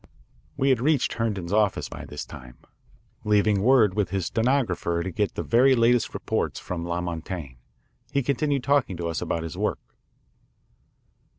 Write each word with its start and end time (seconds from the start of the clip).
We 0.57 0.69
had 0.69 0.81
reached 0.81 1.13
Herndon's 1.13 1.53
office 1.53 1.87
by 1.87 2.05
this 2.05 2.25
time. 2.25 2.57
Leaving 3.23 3.61
word 3.61 3.93
with 3.93 4.09
his 4.09 4.25
stenographer 4.25 5.03
to 5.03 5.11
get 5.11 5.35
the 5.35 5.43
very 5.43 5.75
latest 5.75 6.15
reports 6.15 6.59
from 6.59 6.83
La 6.83 7.01
Montaigne, 7.01 7.57
he 8.11 8.23
continued 8.23 8.63
talking 8.63 8.97
to 8.97 9.07
us 9.07 9.21
about 9.21 9.43
his 9.43 9.55
work. 9.59 9.77